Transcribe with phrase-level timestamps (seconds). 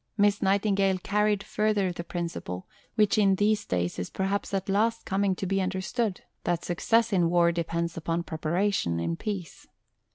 [0.17, 2.65] Miss Nightingale carried further the principle,
[2.95, 7.29] which in these days is perhaps at last coming to be understood, that success in
[7.29, 9.67] war depends upon preparation in peace.